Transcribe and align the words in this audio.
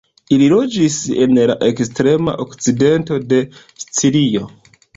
Ili 0.35 0.45
loĝis 0.53 0.95
en 1.25 1.41
la 1.51 1.57
ekstrema 1.67 2.35
okcidento 2.47 3.21
de 3.35 3.43
Sicilio. 3.85 4.51